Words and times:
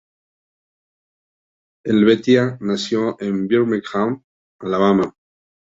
Helvetia 1.85 2.57
nació 2.59 3.17
en 3.21 3.47
Birmingham, 3.47 4.23
Alabama. 4.59 5.13